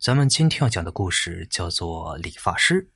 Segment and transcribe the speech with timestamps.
[0.00, 2.90] 咱们今天要讲的故事叫做理发师。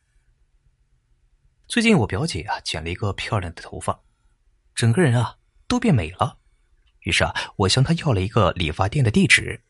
[1.68, 4.02] 最近我表姐啊剪了一个漂亮的头发，
[4.74, 5.36] 整个人啊
[5.68, 6.38] 都变美了。
[7.00, 9.62] 于是啊，我向她要了一个理发店的地址，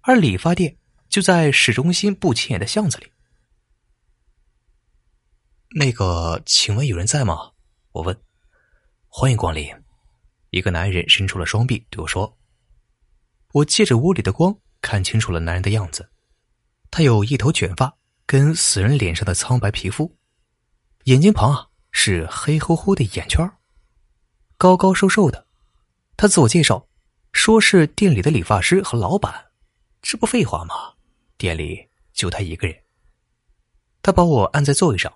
[0.00, 0.78] 而理发店
[1.10, 3.12] 就在市中心不起眼的巷子里。
[5.72, 7.52] 那个，请问有人在吗？
[7.92, 8.18] 我问。
[9.08, 9.70] 欢迎光临。
[10.48, 12.38] 一个男人伸出了双臂对我说
[13.52, 16.10] ：“我借着屋里的光。”看清楚了男人的样子，
[16.90, 17.96] 他有一头卷发，
[18.26, 20.16] 跟死人脸上的苍白皮肤，
[21.04, 23.50] 眼睛旁啊是黑乎乎的眼圈，
[24.56, 25.46] 高高瘦瘦的。
[26.16, 26.88] 他自我介绍，
[27.32, 29.46] 说是店里的理发师和老板，
[30.02, 30.94] 这不废话吗？
[31.36, 32.76] 店里就他一个人。
[34.02, 35.12] 他把我按在座位上，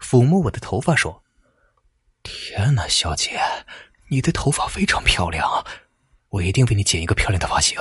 [0.00, 1.22] 抚摸我的头发，说
[2.22, 3.40] ：“天哪，小姐，
[4.08, 5.64] 你的头发非常漂亮，
[6.30, 7.78] 我一定为你剪一个漂亮的发型。”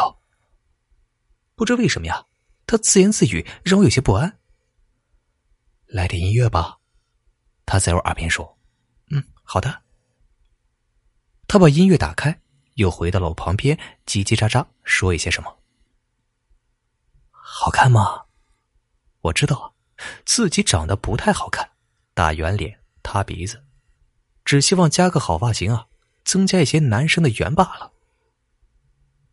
[1.61, 2.25] 不知为什么呀，
[2.65, 4.39] 他自言自语，让我有些不安。
[5.85, 6.79] 来点音乐吧，
[7.67, 8.57] 他在我耳边说
[9.13, 9.83] ：“嗯，好的。”
[11.47, 12.41] 他把音乐打开，
[12.77, 15.55] 又回到了我旁边，叽叽喳喳说一些什么。
[17.29, 18.23] 好看吗？
[19.19, 19.75] 我知道
[20.25, 21.69] 自己长得不太好看，
[22.15, 23.63] 大圆脸、塌鼻子，
[24.43, 25.85] 只希望加个好发型啊，
[26.23, 27.93] 增加一些男生的缘罢了。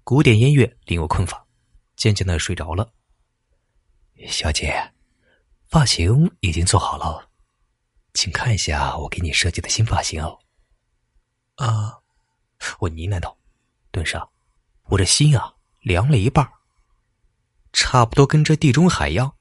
[0.04, 1.47] 古典音乐令我困乏。
[1.98, 2.92] 渐渐的睡着了。
[4.28, 4.92] 小姐，
[5.68, 7.28] 发型已经做好了，
[8.14, 10.38] 请看一下我给你设计的新发型哦。
[11.56, 11.98] 啊，
[12.78, 13.36] 我呢喃道，
[13.90, 14.16] 顿时，
[14.84, 16.48] 我这心啊凉了一半
[17.72, 19.34] 差不多跟这地中海一样，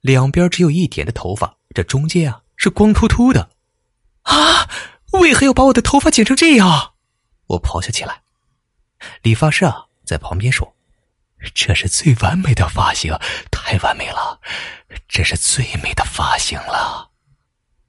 [0.00, 3.50] 两边只有一点的头发，这中间啊是光秃秃的。
[4.22, 4.70] 啊，
[5.12, 6.94] 为何要把我的头发剪成这样？
[7.48, 8.22] 我咆哮起来。
[9.20, 10.73] 理发师啊在旁边说。
[11.54, 13.12] 这是最完美的发型，
[13.50, 14.40] 太完美了！
[15.08, 17.10] 这是最美的发型了，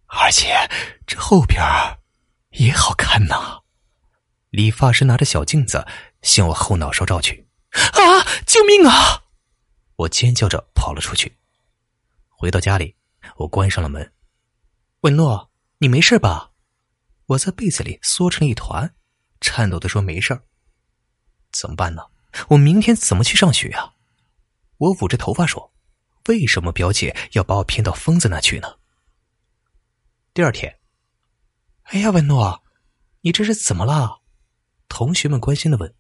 [0.08, 0.56] 而且
[1.06, 1.62] 这后边
[2.52, 3.60] 也好看呐。
[4.50, 5.86] 理发师拿着小镜子
[6.22, 8.26] 向我后脑勺照去，啊！
[8.46, 9.24] 救命啊！
[9.98, 11.38] 我尖叫着跑了出去。
[12.30, 12.96] 回到家里，
[13.38, 14.14] 我关上了门。
[15.02, 16.52] 文诺，你没事吧？
[17.28, 18.96] 我在被子里缩成一团，
[19.42, 20.40] 颤抖的说：“没事
[21.52, 22.04] 怎么办呢？
[22.50, 23.94] 我明天怎么去上学啊？
[24.78, 25.72] 我捂着头发说
[26.28, 28.76] ：“为什么表姐要把我骗到疯子那去呢？”
[30.34, 30.80] 第二天，
[31.84, 32.62] 哎呀，文诺，
[33.22, 34.22] 你这是怎么了？
[34.90, 35.94] 同学们关心的问。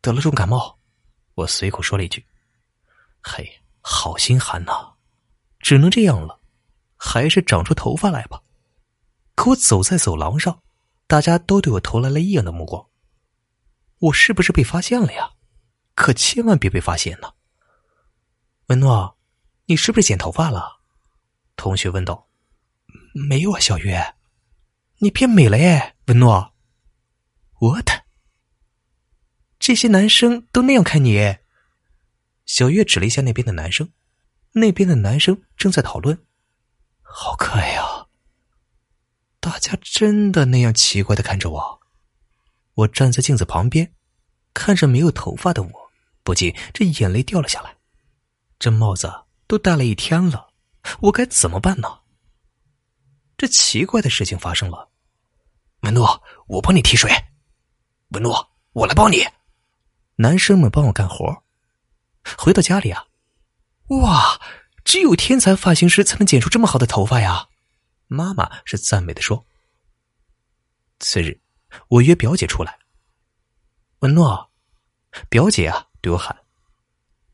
[0.00, 0.78] 得了重感冒，
[1.34, 2.24] 我随口说了一句
[3.22, 4.94] ：“嘿，好心寒呐，
[5.58, 6.40] 只能这样了，
[6.96, 8.42] 还是长出头发来吧。”
[9.36, 10.62] 可我走在走廊上，
[11.06, 12.86] 大家都对我投来了异样的目光。
[13.98, 15.32] 我是不是被发现了呀？
[15.94, 17.32] 可千万别被发现呢。
[18.66, 19.16] 文诺，
[19.64, 20.80] 你是不是剪头发了？
[21.56, 22.28] 同学问道。
[23.28, 24.14] 没有啊，小月，
[24.98, 26.52] 你变美了耶，文诺。
[27.60, 27.88] What？
[29.58, 31.38] 这些男生都那样看你？
[32.44, 33.90] 小月指了一下那边的男生，
[34.52, 36.22] 那边的男生正在讨论。
[37.00, 38.08] 好可爱呀！
[39.40, 41.80] 大家真的那样奇怪的看着我？
[42.76, 43.94] 我站在镜子旁边，
[44.54, 45.90] 看着没有头发的我，
[46.22, 47.74] 不禁这眼泪掉了下来。
[48.58, 49.12] 这帽子
[49.46, 50.48] 都戴了一天了，
[51.00, 52.00] 我该怎么办呢？
[53.38, 54.90] 这奇怪的事情发生了，
[55.80, 57.10] 文诺，我帮你提水。
[58.08, 59.26] 文诺，我来帮你。
[60.16, 61.42] 男生们帮我干活。
[62.36, 63.06] 回到家里啊，
[63.88, 64.40] 哇，
[64.84, 67.48] 只有天才发型师才能剪出这么好的头发呀！
[68.06, 69.46] 妈妈是赞美的说。
[70.98, 71.40] 次日。
[71.88, 72.78] 我约表姐出来。
[74.00, 74.50] 文诺，
[75.28, 76.36] 表姐啊，对我喊。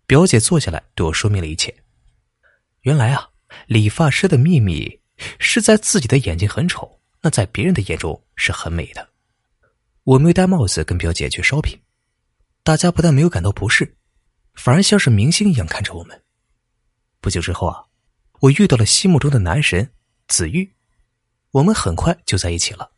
[0.06, 1.74] 表姐坐下来对我说明了一切。
[2.82, 3.30] 原来啊，
[3.66, 5.00] 理发师的秘密
[5.38, 9.08] 是在自己的眼睛很丑，那在别人的眼中是很美的。
[10.04, 11.78] 我没戴帽子跟表姐去 shopping，
[12.62, 13.96] 大家不但没有感到不适，
[14.54, 16.22] 反而像是明星一样看着我们。
[17.20, 17.84] 不久之后啊，
[18.40, 19.92] 我遇到了心目中的男神
[20.28, 20.74] 子玉，
[21.52, 22.91] 我们很快就在一起了。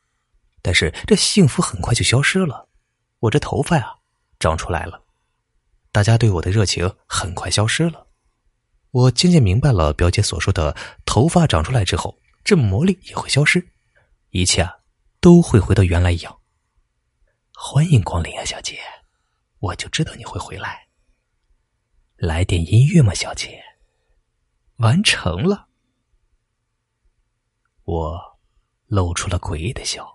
[0.65, 2.71] 但是这幸福很快就消失了，
[3.19, 3.99] 我这头发呀
[4.39, 5.05] 长出来了，
[5.93, 8.07] 大家对我的热情很快消失了。
[8.91, 10.75] 我渐渐明白了表姐所说的，
[11.05, 13.69] 头发长出来之后，这魔力也会消失，
[14.31, 14.79] 一切啊
[15.21, 16.41] 都会回到原来一样。
[17.53, 18.79] 欢迎光临啊，小姐，
[19.59, 20.89] 我就知道你会回来。
[22.17, 23.63] 来点音乐吗，小姐？
[24.77, 25.69] 完成了，
[27.83, 28.39] 我
[28.87, 30.14] 露出了诡异的笑。